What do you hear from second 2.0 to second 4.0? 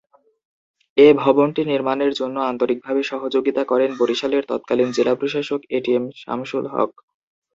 জন্য আন্তরিকভাবে সহযোগিতা করেন